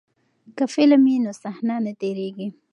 [0.57, 2.47] که فلم وي نو صحنه نه تیریږي.